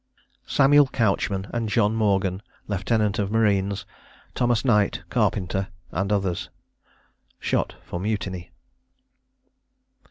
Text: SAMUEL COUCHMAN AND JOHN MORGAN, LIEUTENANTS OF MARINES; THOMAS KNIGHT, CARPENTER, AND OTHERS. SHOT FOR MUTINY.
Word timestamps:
SAMUEL 0.47 0.87
COUCHMAN 0.87 1.45
AND 1.53 1.69
JOHN 1.69 1.93
MORGAN, 1.93 2.41
LIEUTENANTS 2.67 3.19
OF 3.19 3.31
MARINES; 3.31 3.85
THOMAS 4.33 4.65
KNIGHT, 4.65 5.03
CARPENTER, 5.11 5.67
AND 5.91 6.11
OTHERS. 6.11 6.49
SHOT 7.39 7.75
FOR 7.83 7.99
MUTINY. 7.99 8.51